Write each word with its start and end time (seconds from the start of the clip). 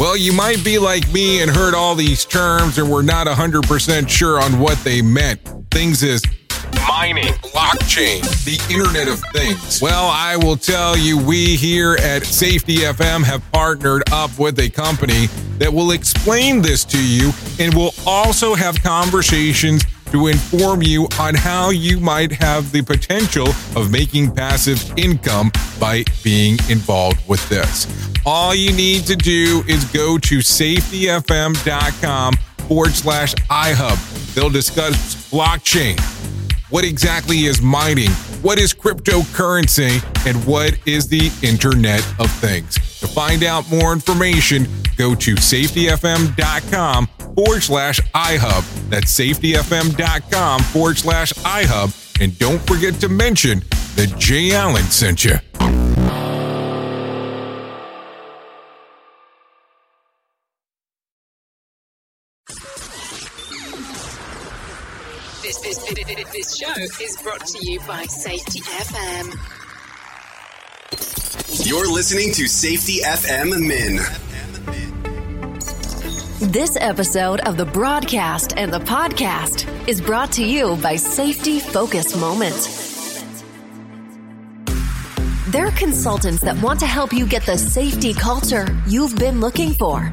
Well, 0.00 0.16
you 0.16 0.32
might 0.32 0.64
be 0.64 0.78
like 0.78 1.12
me 1.12 1.42
and 1.42 1.50
heard 1.50 1.74
all 1.74 1.94
these 1.94 2.24
terms 2.24 2.78
and 2.78 2.90
were 2.90 3.02
not 3.02 3.26
100% 3.26 4.08
sure 4.08 4.40
on 4.40 4.58
what 4.58 4.82
they 4.82 5.02
meant. 5.02 5.38
Things 5.70 6.02
is 6.02 6.22
mining, 6.88 7.34
blockchain, 7.52 8.22
the 8.46 8.58
Internet 8.72 9.08
of 9.08 9.20
Things. 9.34 9.82
Well, 9.82 10.08
I 10.08 10.36
will 10.36 10.56
tell 10.56 10.96
you, 10.96 11.22
we 11.22 11.54
here 11.54 11.98
at 12.00 12.24
Safety 12.24 12.76
FM 12.76 13.24
have 13.24 13.42
partnered 13.52 14.02
up 14.10 14.38
with 14.38 14.58
a 14.58 14.70
company 14.70 15.26
that 15.58 15.70
will 15.70 15.90
explain 15.90 16.62
this 16.62 16.82
to 16.86 17.06
you 17.06 17.32
and 17.58 17.74
will 17.74 17.92
also 18.06 18.54
have 18.54 18.82
conversations 18.82 19.84
to 20.10 20.26
inform 20.26 20.82
you 20.82 21.08
on 21.18 21.34
how 21.34 21.70
you 21.70 22.00
might 22.00 22.32
have 22.32 22.72
the 22.72 22.82
potential 22.82 23.48
of 23.76 23.90
making 23.90 24.34
passive 24.34 24.92
income 24.98 25.50
by 25.78 26.04
being 26.22 26.58
involved 26.68 27.26
with 27.28 27.48
this. 27.48 27.86
All 28.26 28.54
you 28.54 28.72
need 28.72 29.06
to 29.06 29.16
do 29.16 29.62
is 29.66 29.84
go 29.86 30.18
to 30.18 30.38
safetyfm.com 30.38 32.34
forward 32.68 32.92
slash 32.92 33.34
iHub. 33.34 34.34
They'll 34.34 34.50
discuss 34.50 35.30
blockchain. 35.30 35.98
What 36.70 36.84
exactly 36.84 37.46
is 37.46 37.60
mining? 37.60 38.10
What 38.42 38.58
is 38.58 38.72
cryptocurrency? 38.72 40.00
And 40.26 40.44
what 40.44 40.78
is 40.86 41.08
the 41.08 41.32
Internet 41.42 42.06
of 42.20 42.30
Things? 42.30 42.74
To 43.00 43.08
find 43.08 43.42
out 43.42 43.68
more 43.70 43.92
information, 43.92 44.68
go 44.96 45.14
to 45.16 45.34
safetyfm.com 45.34 47.08
forward 47.44 47.62
slash 47.62 48.00
iHub. 48.12 48.90
That's 48.90 49.18
safetyfm.com 49.18 50.60
forward 50.60 50.98
slash 50.98 51.32
iHub. 51.32 52.22
And 52.22 52.38
don't 52.38 52.60
forget 52.66 52.94
to 53.00 53.08
mention 53.08 53.60
that 53.96 54.14
Jay 54.18 54.52
Allen 54.52 54.82
sent 54.84 55.24
you. 55.24 55.38
This, 65.42 65.58
this, 65.60 65.78
this, 65.78 66.32
this 66.32 66.56
show 66.56 66.74
is 67.02 67.18
brought 67.22 67.46
to 67.46 67.66
you 67.66 67.80
by 67.88 68.04
Safety 68.04 68.60
FM. 68.60 69.34
You're 71.66 71.90
listening 71.90 72.32
to 72.34 72.46
Safety 72.46 73.00
FM 73.00 73.66
Min. 73.66 74.29
This 76.40 76.78
episode 76.80 77.40
of 77.40 77.58
the 77.58 77.66
broadcast 77.66 78.54
and 78.56 78.72
the 78.72 78.78
podcast 78.78 79.68
is 79.86 80.00
brought 80.00 80.32
to 80.32 80.42
you 80.42 80.76
by 80.76 80.96
Safety 80.96 81.60
Focus 81.60 82.16
Moments. 82.16 82.79
They're 85.48 85.70
consultants 85.72 86.42
that 86.42 86.60
want 86.62 86.78
to 86.80 86.86
help 86.86 87.14
you 87.14 87.26
get 87.26 87.46
the 87.46 87.56
safety 87.56 88.12
culture 88.12 88.66
you've 88.86 89.16
been 89.16 89.40
looking 89.40 89.72
for. 89.72 90.12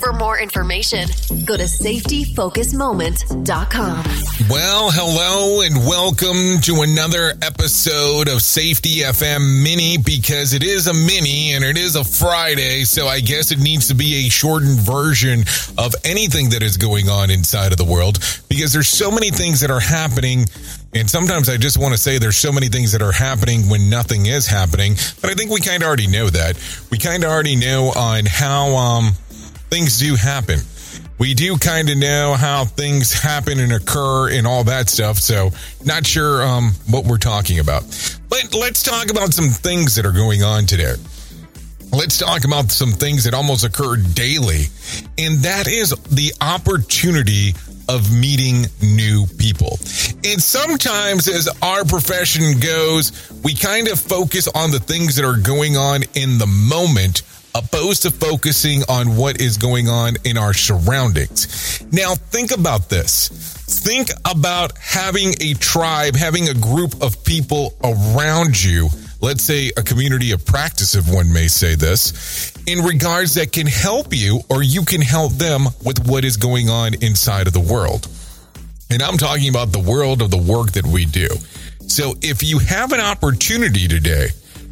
For 0.00 0.12
more 0.12 0.38
information, 0.38 1.08
go 1.44 1.56
to 1.56 1.64
safetyfocusmoment.com. 1.64 4.04
Well, 4.48 4.90
hello 4.92 5.62
and 5.62 5.76
welcome 5.78 6.60
to 6.62 6.82
another 6.82 7.32
episode 7.42 8.28
of 8.28 8.40
Safety 8.40 9.00
FM 9.00 9.64
Mini 9.64 9.98
because 9.98 10.54
it 10.54 10.62
is 10.62 10.86
a 10.86 10.94
mini 10.94 11.54
and 11.54 11.64
it 11.64 11.76
is 11.76 11.96
a 11.96 12.04
Friday, 12.04 12.84
so 12.84 13.08
I 13.08 13.18
guess 13.18 13.50
it 13.50 13.58
needs 13.58 13.88
to 13.88 13.94
be 13.94 14.26
a 14.26 14.28
shortened 14.30 14.78
version 14.78 15.40
of 15.76 15.92
anything 16.04 16.50
that 16.50 16.62
is 16.62 16.76
going 16.76 17.08
on 17.08 17.30
inside 17.30 17.72
of 17.72 17.78
the 17.78 17.84
world 17.84 18.20
because 18.48 18.72
there's 18.72 18.86
so 18.88 19.10
many 19.10 19.30
things 19.30 19.58
that 19.60 19.72
are 19.72 19.80
happening 19.80 20.46
and 20.94 21.08
sometimes 21.08 21.48
I 21.48 21.56
just 21.56 21.78
want 21.78 21.92
to 21.92 21.98
say 21.98 22.18
there's 22.18 22.36
so 22.36 22.52
many 22.52 22.68
things 22.68 22.92
that 22.92 23.02
are 23.02 23.12
happening 23.12 23.68
when 23.68 23.90
nothing 23.90 24.26
is 24.26 24.46
happening, 24.46 24.94
but 25.20 25.30
I 25.30 25.34
think 25.34 25.50
we 25.50 25.60
kind 25.60 25.82
of 25.82 25.86
already 25.86 26.06
know 26.06 26.30
that. 26.30 26.56
We 26.90 26.98
kind 26.98 27.24
of 27.24 27.30
already 27.30 27.56
know 27.56 27.92
on 27.94 28.24
how 28.26 28.74
um, 28.76 29.12
things 29.70 29.98
do 29.98 30.14
happen. 30.14 30.60
We 31.18 31.34
do 31.34 31.58
kind 31.58 31.90
of 31.90 31.98
know 31.98 32.34
how 32.34 32.64
things 32.64 33.12
happen 33.12 33.58
and 33.58 33.72
occur 33.72 34.30
and 34.30 34.46
all 34.46 34.64
that 34.64 34.88
stuff. 34.88 35.18
So, 35.18 35.50
not 35.84 36.06
sure 36.06 36.42
um, 36.44 36.72
what 36.88 37.04
we're 37.04 37.18
talking 37.18 37.58
about. 37.58 37.82
But 38.28 38.54
let's 38.54 38.82
talk 38.82 39.10
about 39.10 39.34
some 39.34 39.48
things 39.48 39.96
that 39.96 40.06
are 40.06 40.12
going 40.12 40.42
on 40.42 40.66
today. 40.66 40.94
Let's 41.92 42.18
talk 42.18 42.44
about 42.44 42.70
some 42.70 42.92
things 42.92 43.24
that 43.24 43.34
almost 43.34 43.64
occur 43.64 43.96
daily, 43.96 44.66
and 45.16 45.38
that 45.38 45.66
is 45.66 45.90
the 45.90 46.32
opportunity 46.40 47.54
of 47.88 48.12
meeting 48.12 48.66
new 48.82 49.26
people. 49.38 49.78
And 50.24 50.42
sometimes, 50.42 51.28
as 51.28 51.48
our 51.62 51.84
profession 51.84 52.60
goes, 52.60 53.12
we 53.42 53.54
kind 53.54 53.88
of 53.88 53.98
focus 53.98 54.48
on 54.48 54.70
the 54.70 54.80
things 54.80 55.16
that 55.16 55.24
are 55.24 55.38
going 55.38 55.76
on 55.76 56.02
in 56.14 56.38
the 56.38 56.46
moment 56.46 57.22
opposed 57.54 58.02
to 58.02 58.10
focusing 58.10 58.82
on 58.88 59.16
what 59.16 59.40
is 59.40 59.56
going 59.56 59.88
on 59.88 60.14
in 60.24 60.38
our 60.38 60.54
surroundings. 60.54 61.82
Now, 61.92 62.14
think 62.14 62.52
about 62.52 62.88
this. 62.88 63.28
Think 63.28 64.08
about 64.24 64.76
having 64.78 65.34
a 65.40 65.54
tribe, 65.54 66.14
having 66.14 66.48
a 66.48 66.54
group 66.54 67.02
of 67.02 67.24
people 67.24 67.74
around 67.82 68.62
you. 68.62 68.88
Let's 69.20 69.42
say 69.42 69.72
a 69.76 69.82
community 69.82 70.30
of 70.30 70.46
practice, 70.46 70.94
if 70.94 71.12
one 71.12 71.32
may 71.32 71.48
say 71.48 71.74
this, 71.74 72.52
in 72.66 72.84
regards 72.84 73.34
that 73.34 73.50
can 73.50 73.66
help 73.66 74.14
you 74.14 74.40
or 74.48 74.62
you 74.62 74.84
can 74.84 75.00
help 75.00 75.32
them 75.32 75.64
with 75.84 76.06
what 76.06 76.24
is 76.24 76.36
going 76.36 76.68
on 76.68 76.94
inside 76.94 77.48
of 77.48 77.52
the 77.52 77.60
world. 77.60 78.06
And 78.90 79.02
I'm 79.02 79.18
talking 79.18 79.48
about 79.48 79.72
the 79.72 79.80
world 79.80 80.22
of 80.22 80.30
the 80.30 80.38
work 80.38 80.72
that 80.72 80.86
we 80.86 81.04
do. 81.04 81.28
So 81.88 82.14
if 82.22 82.44
you 82.44 82.60
have 82.60 82.92
an 82.92 83.00
opportunity 83.00 83.88
today, 83.88 84.28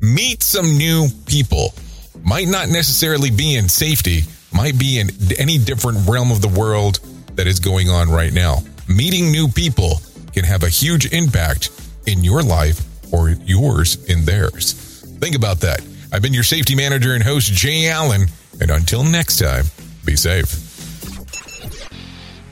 meet 0.00 0.42
some 0.42 0.78
new 0.78 1.08
people. 1.26 1.74
Might 2.22 2.48
not 2.48 2.68
necessarily 2.68 3.30
be 3.30 3.56
in 3.56 3.68
safety, 3.68 4.22
might 4.54 4.78
be 4.78 5.00
in 5.00 5.10
any 5.38 5.58
different 5.58 6.08
realm 6.08 6.30
of 6.30 6.40
the 6.40 6.48
world 6.48 7.00
that 7.34 7.46
is 7.46 7.60
going 7.60 7.90
on 7.90 8.08
right 8.08 8.32
now. 8.32 8.58
Meeting 8.88 9.30
new 9.30 9.48
people 9.48 10.00
can 10.32 10.44
have 10.44 10.62
a 10.62 10.68
huge 10.68 11.12
impact 11.12 11.70
in 12.06 12.24
your 12.24 12.42
life 12.42 12.80
or 13.12 13.30
yours 13.30 14.04
in 14.04 14.24
theirs. 14.24 14.72
Think 15.20 15.36
about 15.36 15.60
that. 15.60 15.80
I've 16.12 16.22
been 16.22 16.34
your 16.34 16.44
safety 16.44 16.74
manager 16.74 17.14
and 17.14 17.22
host, 17.22 17.52
Jay 17.52 17.88
Allen. 17.88 18.26
And 18.60 18.70
until 18.70 19.04
next 19.04 19.38
time, 19.38 19.64
be 20.04 20.16
safe. 20.16 20.69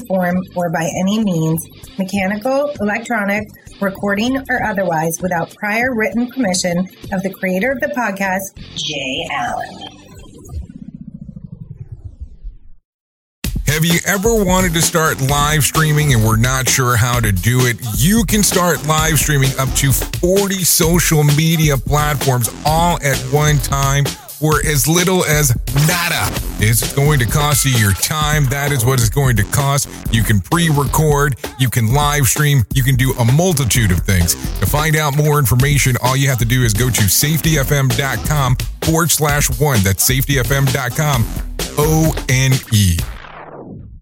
form 0.00 0.36
or 0.54 0.70
by 0.70 0.90
any 1.00 1.22
means, 1.22 1.66
mechanical, 1.98 2.70
electronic, 2.80 3.48
recording, 3.80 4.38
or 4.48 4.62
otherwise, 4.62 5.18
without 5.20 5.54
prior 5.56 5.94
written 5.94 6.28
permission 6.30 6.78
of 7.12 7.22
the 7.22 7.30
creator 7.30 7.72
of 7.72 7.80
the 7.80 7.88
podcast, 7.88 8.56
Jay 8.76 9.26
Allen. 9.30 10.02
Have 13.72 13.86
you 13.86 14.00
ever 14.06 14.44
wanted 14.44 14.74
to 14.74 14.82
start 14.82 15.18
live 15.22 15.64
streaming 15.64 16.12
and 16.12 16.22
were 16.22 16.36
not 16.36 16.68
sure 16.68 16.94
how 16.94 17.20
to 17.20 17.32
do 17.32 17.64
it? 17.64 17.78
You 17.96 18.22
can 18.24 18.42
start 18.42 18.86
live 18.86 19.18
streaming 19.18 19.48
up 19.58 19.70
to 19.76 19.92
40 19.92 20.62
social 20.62 21.24
media 21.24 21.78
platforms 21.78 22.54
all 22.66 22.98
at 23.02 23.16
one 23.32 23.56
time 23.58 24.04
for 24.04 24.60
as 24.66 24.86
little 24.86 25.24
as 25.24 25.56
nada. 25.86 26.41
It's 26.64 26.92
going 26.92 27.18
to 27.18 27.26
cost 27.26 27.64
you 27.64 27.72
your 27.72 27.92
time. 27.92 28.44
That 28.46 28.70
is 28.70 28.84
what 28.84 29.00
it's 29.00 29.10
going 29.10 29.34
to 29.36 29.42
cost. 29.42 29.88
You 30.12 30.22
can 30.22 30.40
pre 30.40 30.68
record, 30.68 31.36
you 31.58 31.68
can 31.68 31.92
live 31.92 32.26
stream, 32.26 32.62
you 32.72 32.84
can 32.84 32.94
do 32.94 33.12
a 33.14 33.24
multitude 33.24 33.90
of 33.90 33.98
things. 34.00 34.34
To 34.60 34.66
find 34.66 34.94
out 34.94 35.16
more 35.16 35.40
information, 35.40 35.96
all 36.02 36.16
you 36.16 36.28
have 36.28 36.38
to 36.38 36.44
do 36.44 36.62
is 36.62 36.72
go 36.72 36.88
to 36.88 37.02
safetyfm.com 37.02 38.56
forward 38.82 39.10
slash 39.10 39.50
one. 39.58 39.80
That's 39.82 40.08
safetyfm.com 40.08 41.26
O 41.78 42.14
N 42.28 42.52
E. 42.72 42.96